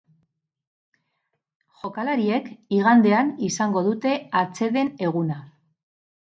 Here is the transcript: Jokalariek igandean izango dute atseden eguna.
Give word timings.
Jokalariek 1.81 2.49
igandean 2.79 3.31
izango 3.51 3.87
dute 3.91 4.17
atseden 4.43 4.93
eguna. 5.09 5.41